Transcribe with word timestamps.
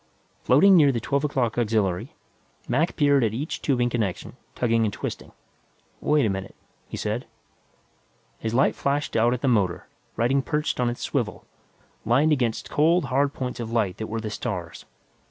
Floating 0.41 0.75
near 0.75 0.91
the 0.91 0.99
twelve 0.99 1.23
o'clock 1.23 1.59
auxiliary, 1.59 2.15
Mac 2.67 2.95
peered 2.95 3.23
at 3.23 3.35
each 3.35 3.61
tubing 3.61 3.87
connection, 3.87 4.35
tugging 4.55 4.83
and 4.83 4.91
twisting. 4.91 5.31
"Wait 5.99 6.25
a 6.25 6.27
minute," 6.29 6.55
he 6.87 6.97
said. 6.97 7.27
His 8.39 8.55
light 8.55 8.73
flashed 8.75 9.15
out 9.15 9.31
at 9.31 9.41
the 9.41 9.47
motor, 9.47 9.87
riding 10.15 10.41
perched 10.41 10.79
on 10.79 10.89
its 10.89 11.01
swivel, 11.01 11.45
limned 12.03 12.31
against 12.33 12.67
cold, 12.71 13.05
hard 13.13 13.31
points 13.31 13.59
of 13.59 13.69
light 13.71 13.97
that 13.97 14.07
were 14.07 14.19
the 14.19 14.31
stars. 14.31 14.85